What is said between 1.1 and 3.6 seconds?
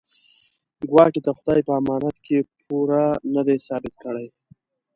د خدای په امانت کې پوره نه دی